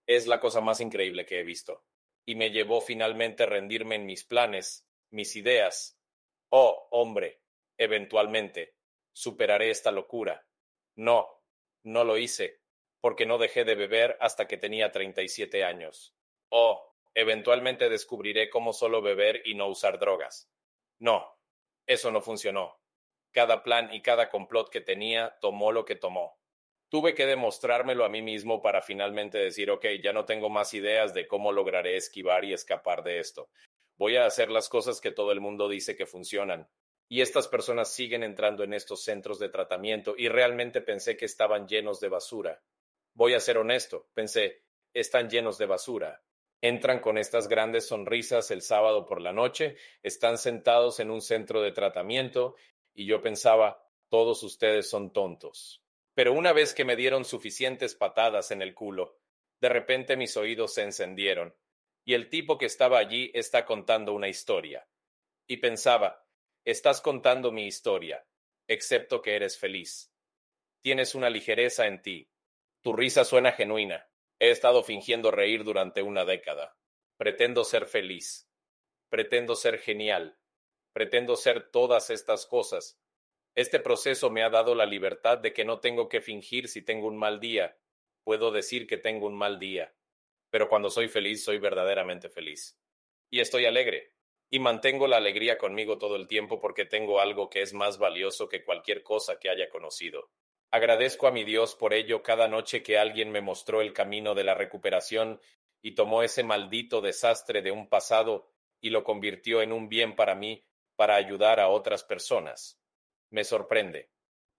[0.05, 1.83] Es la cosa más increíble que he visto.
[2.25, 5.97] Y me llevó finalmente a rendirme en mis planes, mis ideas.
[6.49, 7.41] Oh, hombre,
[7.77, 8.75] eventualmente,
[9.13, 10.47] superaré esta locura.
[10.95, 11.27] No,
[11.83, 12.61] no lo hice,
[13.01, 16.15] porque no dejé de beber hasta que tenía treinta y siete años.
[16.49, 20.49] Oh, eventualmente descubriré cómo solo beber y no usar drogas.
[20.99, 21.37] No,
[21.85, 22.79] eso no funcionó.
[23.31, 26.39] Cada plan y cada complot que tenía tomó lo que tomó.
[26.89, 31.13] Tuve que demostrármelo a mí mismo para finalmente decir, ok, ya no tengo más ideas
[31.13, 33.49] de cómo lograré esquivar y escapar de esto.
[33.97, 36.69] Voy a hacer las cosas que todo el mundo dice que funcionan.
[37.07, 41.67] Y estas personas siguen entrando en estos centros de tratamiento y realmente pensé que estaban
[41.67, 42.63] llenos de basura.
[43.13, 44.63] Voy a ser honesto, pensé,
[44.93, 46.23] están llenos de basura.
[46.61, 51.61] Entran con estas grandes sonrisas el sábado por la noche, están sentados en un centro
[51.61, 52.55] de tratamiento
[52.93, 55.83] y yo pensaba, todos ustedes son tontos.
[56.15, 59.19] Pero una vez que me dieron suficientes patadas en el culo,
[59.59, 61.55] de repente mis oídos se encendieron,
[62.05, 64.87] y el tipo que estaba allí está contando una historia.
[65.47, 66.24] Y pensaba,
[66.65, 68.25] estás contando mi historia,
[68.67, 70.11] excepto que eres feliz.
[70.81, 72.29] Tienes una ligereza en ti.
[72.81, 74.09] Tu risa suena genuina.
[74.39, 76.77] He estado fingiendo reír durante una década.
[77.17, 78.49] Pretendo ser feliz.
[79.09, 80.37] Pretendo ser genial.
[80.91, 82.99] Pretendo ser todas estas cosas.
[83.55, 87.07] Este proceso me ha dado la libertad de que no tengo que fingir si tengo
[87.07, 87.77] un mal día.
[88.23, 89.95] Puedo decir que tengo un mal día.
[90.49, 92.79] Pero cuando soy feliz, soy verdaderamente feliz.
[93.29, 94.14] Y estoy alegre.
[94.49, 98.47] Y mantengo la alegría conmigo todo el tiempo porque tengo algo que es más valioso
[98.47, 100.29] que cualquier cosa que haya conocido.
[100.71, 104.43] Agradezco a mi Dios por ello cada noche que alguien me mostró el camino de
[104.43, 105.39] la recuperación
[105.81, 108.49] y tomó ese maldito desastre de un pasado
[108.81, 112.81] y lo convirtió en un bien para mí para ayudar a otras personas.
[113.29, 114.11] Me sorprende.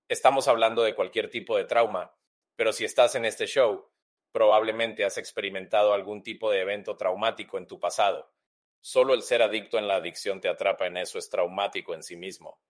[0.08, 2.14] Estamos hablando de cualquier tipo de trauma,
[2.54, 3.90] pero si estás en este show,
[4.32, 8.32] probablemente has experimentado algún tipo de evento traumático en tu pasado.
[8.80, 12.16] Solo el ser adicto en la adicción te atrapa en eso es traumático en sí
[12.16, 12.60] mismo.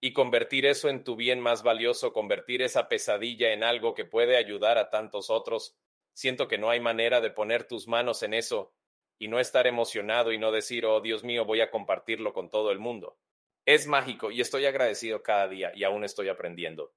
[0.00, 4.36] Y convertir eso en tu bien más valioso, convertir esa pesadilla en algo que puede
[4.36, 5.76] ayudar a tantos otros,
[6.12, 8.74] siento que no hay manera de poner tus manos en eso
[9.18, 12.70] y no estar emocionado y no decir, oh Dios mío, voy a compartirlo con todo
[12.70, 13.18] el mundo.
[13.64, 16.92] Es mágico y estoy agradecido cada día y aún estoy aprendiendo.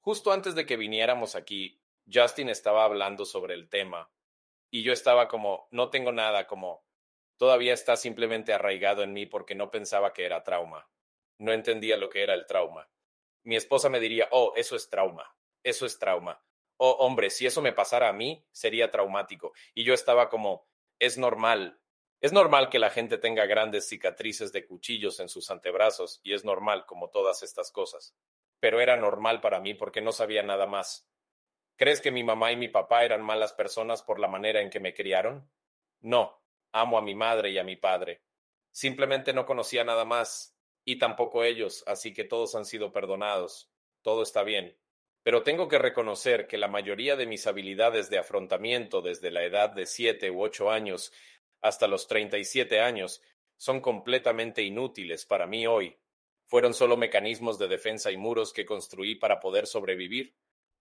[0.00, 1.80] Justo antes de que viniéramos aquí,
[2.12, 4.10] Justin estaba hablando sobre el tema
[4.70, 6.84] y yo estaba como, no tengo nada, como,
[7.42, 10.88] todavía está simplemente arraigado en mí porque no pensaba que era trauma.
[11.38, 12.88] No entendía lo que era el trauma.
[13.42, 16.40] Mi esposa me diría, oh, eso es trauma, eso es trauma.
[16.76, 19.54] Oh, hombre, si eso me pasara a mí, sería traumático.
[19.74, 20.68] Y yo estaba como,
[21.00, 21.80] es normal.
[22.20, 26.44] Es normal que la gente tenga grandes cicatrices de cuchillos en sus antebrazos y es
[26.44, 28.14] normal como todas estas cosas.
[28.60, 31.10] Pero era normal para mí porque no sabía nada más.
[31.74, 34.78] ¿Crees que mi mamá y mi papá eran malas personas por la manera en que
[34.78, 35.50] me criaron?
[36.00, 36.41] No,
[36.72, 38.22] amo a mi madre y a mi padre.
[38.70, 43.70] Simplemente no conocía nada más, y tampoco ellos, así que todos han sido perdonados.
[44.02, 44.76] Todo está bien.
[45.22, 49.70] Pero tengo que reconocer que la mayoría de mis habilidades de afrontamiento desde la edad
[49.70, 51.12] de siete u ocho años
[51.60, 53.22] hasta los treinta y siete años
[53.56, 55.96] son completamente inútiles para mí hoy.
[56.46, 60.34] Fueron solo mecanismos de defensa y muros que construí para poder sobrevivir.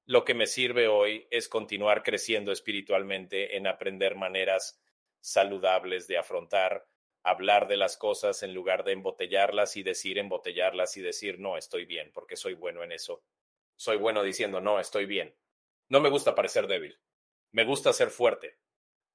[0.08, 4.82] Lo que me sirve hoy es continuar creciendo espiritualmente en aprender maneras
[5.22, 6.86] saludables de afrontar,
[7.24, 11.86] hablar de las cosas en lugar de embotellarlas y decir embotellarlas y decir no, estoy
[11.86, 13.24] bien, porque soy bueno en eso
[13.82, 15.36] soy bueno diciendo, no, estoy bien.
[15.90, 17.00] No me gusta parecer débil.
[17.52, 18.60] Me gusta ser fuerte.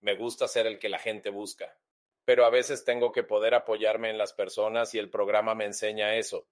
[0.00, 1.78] Me gusta ser el que la gente busca.
[2.24, 6.16] Pero a veces tengo que poder apoyarme en las personas y el programa me enseña
[6.16, 6.48] eso.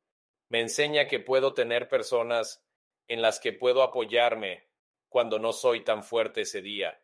[0.48, 2.64] Me enseña que puedo tener personas
[3.08, 4.68] en las que puedo apoyarme
[5.08, 7.02] cuando no soy tan fuerte ese día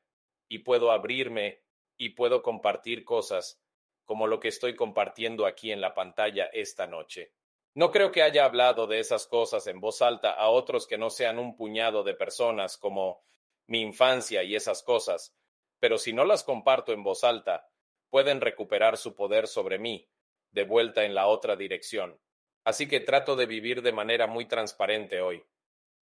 [0.49, 1.65] y puedo abrirme
[2.01, 3.63] y puedo compartir cosas
[4.07, 7.35] como lo que estoy compartiendo aquí en la pantalla esta noche.
[7.75, 11.11] No creo que haya hablado de esas cosas en voz alta a otros que no
[11.11, 13.23] sean un puñado de personas como
[13.67, 15.37] mi infancia y esas cosas,
[15.79, 17.69] pero si no las comparto en voz alta,
[18.09, 20.09] pueden recuperar su poder sobre mí,
[20.53, 22.19] de vuelta en la otra dirección.
[22.65, 25.45] Así que trato de vivir de manera muy transparente hoy.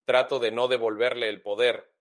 [0.05, 1.91] Trato de no devolverle el poder.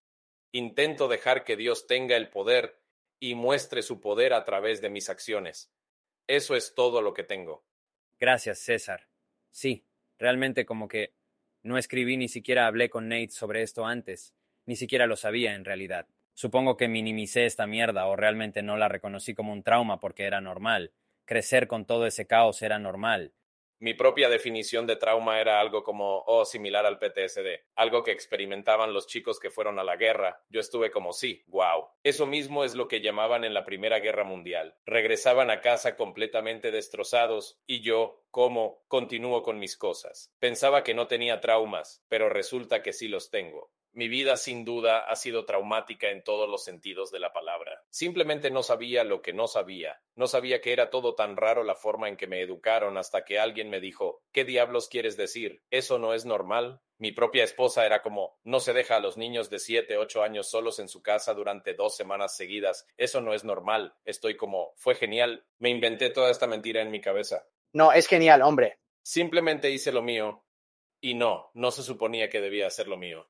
[0.52, 2.77] Intento dejar que Dios tenga el poder
[3.20, 5.72] y muestre su poder a través de mis acciones.
[6.26, 7.64] Eso es todo lo que tengo.
[8.18, 9.09] Gracias, César.
[9.50, 9.87] Sí,
[10.18, 11.14] realmente como que
[11.62, 14.35] no escribí ni siquiera hablé con Nate sobre esto antes,
[14.66, 16.07] ni siquiera lo sabía en realidad.
[16.35, 20.40] Supongo que minimicé esta mierda o realmente no la reconocí como un trauma porque era
[20.40, 20.92] normal.
[21.24, 23.35] Crecer con todo ese caos era normal.
[23.80, 28.92] Mi propia definición de trauma era algo como, oh, similar al PTSD, algo que experimentaban
[28.92, 30.42] los chicos que fueron a la guerra.
[30.48, 31.86] Yo estuve como, sí, wow.
[32.02, 34.76] Eso mismo es lo que llamaban en la Primera Guerra Mundial.
[34.84, 40.32] Regresaban a casa completamente destrozados y yo, como, continúo con mis cosas.
[40.38, 43.70] Pensaba que no tenía traumas, pero resulta que sí los tengo.
[43.93, 47.82] Mi vida sin duda ha sido traumática en todos los sentidos de la palabra.
[47.91, 50.01] Simplemente no sabía lo que no sabía.
[50.14, 53.39] No sabía que era todo tan raro la forma en que me educaron hasta que
[53.39, 55.62] alguien me dijo ¿Qué diablos quieres decir?
[55.70, 56.80] ¿Eso no es normal?
[56.99, 60.51] Mi propia esposa era como no se deja a los niños de siete, ocho años
[60.51, 62.86] solos en su casa durante dos semanas seguidas.
[62.97, 63.95] Eso no es normal.
[64.05, 65.47] Estoy como fue genial.
[65.59, 67.47] Me inventé toda esta mentira en mi cabeza.
[67.72, 68.78] No, es genial, hombre.
[69.03, 70.45] Simplemente hice lo mío.
[71.01, 73.28] Y no, no se suponía que debía hacer lo mío.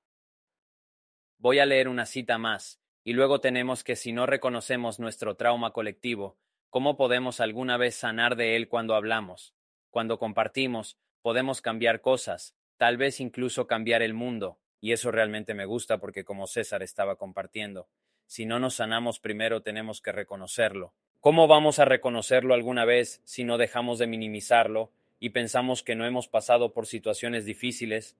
[1.40, 5.72] Voy a leer una cita más, y luego tenemos que si no reconocemos nuestro trauma
[5.72, 6.36] colectivo,
[6.68, 9.54] ¿cómo podemos alguna vez sanar de él cuando hablamos?
[9.90, 14.58] Cuando compartimos, podemos cambiar cosas, tal vez incluso cambiar el mundo.
[14.80, 17.88] Y eso realmente me gusta porque como César estaba compartiendo,
[18.26, 20.92] si no nos sanamos primero tenemos que reconocerlo.
[21.20, 26.04] ¿Cómo vamos a reconocerlo alguna vez si no dejamos de minimizarlo y pensamos que no
[26.04, 28.16] hemos pasado por situaciones difíciles?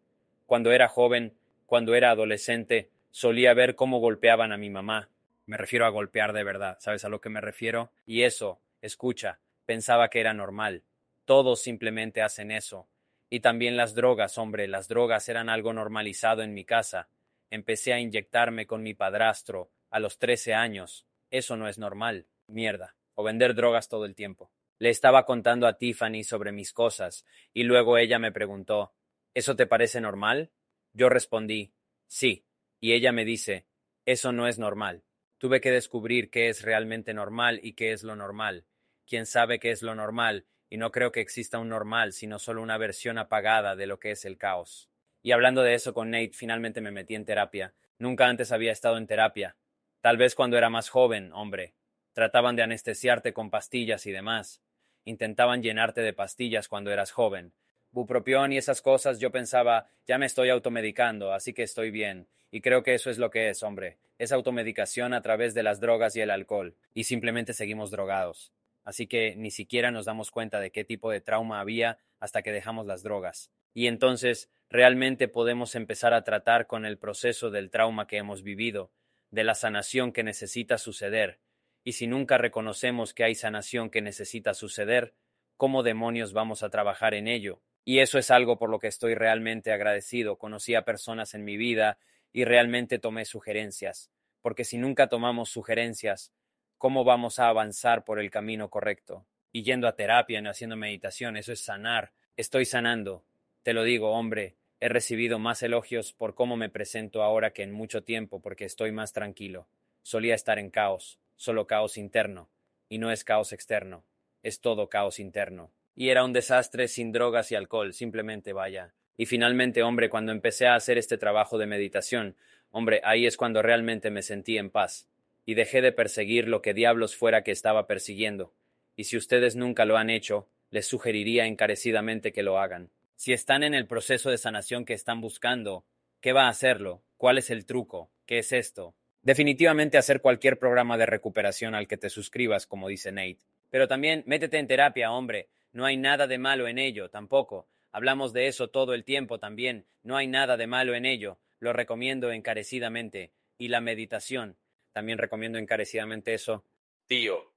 [0.47, 1.35] Cuando era joven,
[1.67, 5.11] cuando era adolescente, solía ver cómo golpeaban a mi mamá.
[5.47, 7.93] Me refiero a golpear de verdad, ¿sabes a lo que me refiero?
[8.05, 10.85] Y eso, escucha, pensaba que era normal.
[11.25, 12.89] Todos simplemente hacen eso.
[13.31, 17.09] Y también las drogas, hombre, las drogas eran algo normalizado en mi casa.
[17.51, 21.07] Empecé a inyectarme con mi padrastro a los trece años.
[21.31, 22.27] Eso no es normal.
[22.47, 22.97] Mierda.
[23.15, 24.51] O vender drogas todo el tiempo.
[24.79, 28.95] Le estaba contando a Tiffany sobre mis cosas, y luego ella me preguntó
[29.35, 30.51] ¿Eso te parece normal?
[30.93, 31.73] Yo respondí
[32.07, 32.45] Sí.
[32.81, 33.67] Y ella me dice
[34.07, 35.05] Eso no es normal.
[35.39, 38.67] Tuve que descubrir qué es realmente normal y qué es lo normal.
[39.07, 40.47] ¿Quién sabe qué es lo normal?
[40.69, 44.11] Y no creo que exista un normal, sino solo una versión apagada de lo que
[44.11, 44.91] es el caos.
[45.23, 47.75] Y hablando de eso con Nate, finalmente me metí en terapia.
[47.99, 49.57] Nunca antes había estado en terapia.
[50.01, 51.75] Tal vez cuando era más joven, hombre.
[52.13, 54.63] Trataban de anestesiarte con pastillas y demás.
[55.05, 57.55] Intentaban llenarte de pastillas cuando eras joven.
[57.91, 62.29] Bupropión y esas cosas, yo pensaba, ya me estoy automedicando, así que estoy bien.
[62.51, 63.99] Y creo que eso es lo que es, hombre.
[64.19, 66.77] Es automedicación a través de las drogas y el alcohol.
[66.95, 68.53] Y simplemente seguimos drogados
[68.89, 72.53] así que ni siquiera nos damos cuenta de qué tipo de trauma había hasta que
[72.53, 73.51] dejamos las drogas.
[73.75, 78.91] Y entonces realmente podemos empezar a tratar con el proceso del trauma que hemos vivido,
[79.31, 81.39] de la sanación que necesita suceder.
[81.85, 85.13] Y si nunca reconocemos que hay sanación que necesita suceder,
[85.59, 87.61] ¿cómo demonios vamos a trabajar en ello?
[87.85, 90.37] Y eso es algo por lo que estoy realmente agradecido.
[90.37, 91.99] Conocí a personas en mi vida
[92.33, 94.11] y realmente tomé sugerencias,
[94.43, 96.33] porque si nunca tomamos sugerencias,
[96.77, 99.27] cómo vamos a avanzar por el camino correcto.
[99.53, 102.13] Y yendo a terapia, no haciendo meditación, eso es sanar.
[102.37, 103.25] Estoy sanando.
[103.63, 107.73] Te lo digo, hombre, he recibido más elogios por cómo me presento ahora que en
[107.73, 109.67] mucho tiempo porque estoy más tranquilo.
[110.03, 112.49] Solía estar en caos, solo caos interno.
[112.89, 114.05] Y no es caos externo,
[114.43, 115.73] es todo caos interno.
[116.01, 118.95] Y era un desastre sin drogas y alcohol, simplemente vaya.
[119.17, 122.37] Y finalmente, hombre, cuando empecé a hacer este trabajo de meditación,
[122.71, 125.09] hombre, ahí es cuando realmente me sentí en paz
[125.45, 128.55] y dejé de perseguir lo que diablos fuera que estaba persiguiendo.
[128.95, 132.93] Y si ustedes nunca lo han hecho, les sugeriría encarecidamente que lo hagan.
[133.17, 135.85] Si están en el proceso de sanación que están buscando,
[136.21, 137.03] ¿qué va a hacerlo?
[137.17, 138.09] ¿Cuál es el truco?
[138.25, 138.95] ¿Qué es esto?
[139.23, 143.41] Definitivamente hacer cualquier programa de recuperación al que te suscribas, como dice Nate.
[143.69, 145.49] Pero también métete en terapia, hombre.
[145.73, 147.69] No hay nada de malo en ello, tampoco.
[147.93, 149.87] Hablamos de eso todo el tiempo también.
[150.03, 151.39] No hay nada de malo en ello.
[151.59, 153.33] Lo recomiendo encarecidamente.
[153.59, 154.59] Y la meditación.
[154.93, 156.65] También recomiendo encarecidamente eso.
[157.07, 157.55] Tío,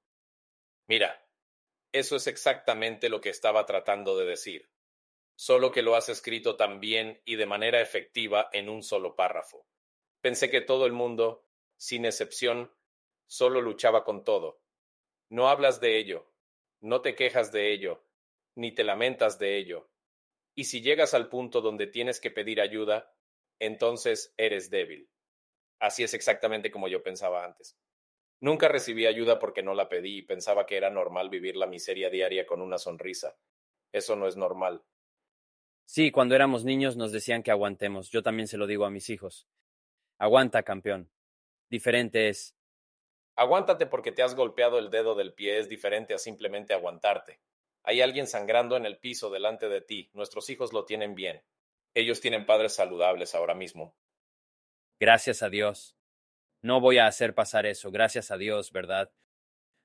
[0.88, 1.28] mira,
[1.91, 4.70] eso es exactamente lo que estaba tratando de decir,
[5.36, 9.68] solo que lo has escrito tan bien y de manera efectiva en un solo párrafo.
[10.22, 11.45] Pensé que todo el mundo,
[11.76, 12.72] sin excepción,
[13.26, 14.62] solo luchaba con todo.
[15.30, 16.31] No hablas de ello,
[16.82, 18.04] no te quejas de ello,
[18.56, 19.90] ni te lamentas de ello.
[20.56, 23.16] Y si llegas al punto donde tienes que pedir ayuda,
[23.60, 25.10] entonces eres débil.
[25.80, 27.78] Así es exactamente como yo pensaba antes.
[28.42, 32.10] Nunca recibí ayuda porque no la pedí y pensaba que era normal vivir la miseria
[32.10, 33.38] diaria con una sonrisa.
[33.92, 34.84] Eso no es normal.
[35.86, 38.10] Sí, cuando éramos niños nos decían que aguantemos.
[38.10, 39.48] Yo también se lo digo a mis hijos.
[40.18, 41.12] Aguanta, campeón.
[41.70, 42.56] Diferente es.
[43.36, 47.42] Aguántate porque te has golpeado el dedo del pie es diferente a simplemente aguantarte.
[47.84, 50.10] Hay alguien sangrando en el piso delante de ti.
[50.14, 51.44] Nuestros hijos lo tienen bien.
[51.94, 53.96] Ellos tienen padres saludables ahora mismo.
[55.00, 55.96] Gracias a Dios.
[56.62, 59.12] No voy a hacer pasar eso, gracias a Dios, ¿verdad?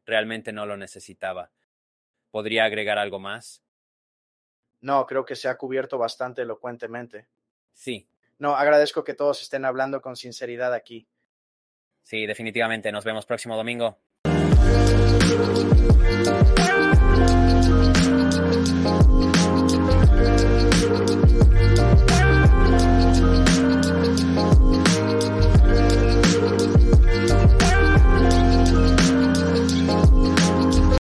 [0.04, 1.50] Realmente no lo necesitaba.
[2.30, 3.64] ¿Podría agregar algo más?
[4.80, 7.28] No, creo que se ha cubierto bastante elocuentemente.
[7.72, 8.08] Sí.
[8.38, 11.08] No, agradezco que todos estén hablando con sinceridad aquí.
[12.06, 12.92] Sí, definitivamente.
[12.92, 13.98] Nos vemos próximo domingo.